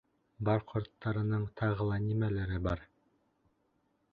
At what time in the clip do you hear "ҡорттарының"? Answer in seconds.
0.71-1.45